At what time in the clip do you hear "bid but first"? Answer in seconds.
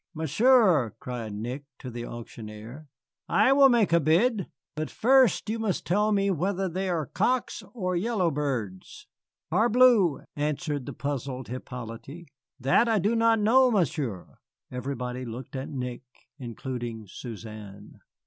3.99-5.47